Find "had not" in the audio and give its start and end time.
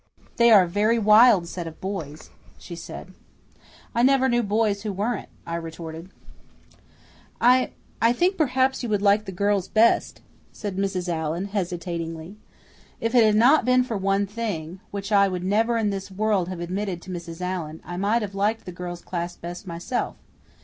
13.23-13.63